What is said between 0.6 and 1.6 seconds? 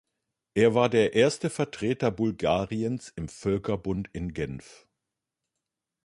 war der erste